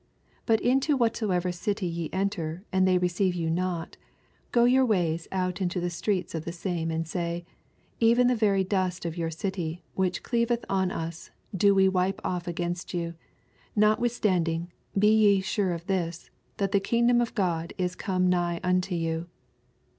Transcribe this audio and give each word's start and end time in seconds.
10 0.47 0.47
But 0.47 0.61
into 0.61 0.97
whatsoever 0.97 1.49
dty 1.49 1.83
ye 1.85 2.09
en 2.11 2.27
ter, 2.31 2.63
and 2.73 2.87
they 2.87 2.97
receive 2.97 3.35
you 3.35 3.51
not, 3.51 3.97
go 4.51 4.63
your 4.63 4.83
wavs 4.83 5.27
out 5.31 5.61
into 5.61 5.79
the 5.79 5.91
streets 5.91 6.33
of 6.33 6.43
the 6.43 6.51
same, 6.51 6.89
andsav, 6.89 7.45
11 7.45 7.45
Even 7.99 8.25
the 8.25 8.35
very 8.35 8.63
dost 8.63 9.05
of 9.05 9.15
your 9.15 9.29
city, 9.29 9.83
which 9.93 10.23
deaveth 10.23 10.65
on 10.67 10.89
us, 10.89 11.29
we 11.53 11.59
do 11.59 11.75
wipe 11.91 12.19
on 12.23 12.41
Bgunst 12.41 12.95
you: 12.95 13.13
notwithstanding, 13.75 14.71
be 14.97 15.13
ye 15.13 15.39
sure 15.39 15.71
of 15.71 15.85
this, 15.85 16.31
that 16.57 16.71
the 16.71 16.79
kingdom 16.79 17.21
of 17.21 17.35
God 17.35 17.71
is 17.77 17.93
come 17.93 18.27
nigh 18.27 18.59
unto 18.63 18.95
you. 18.95 19.27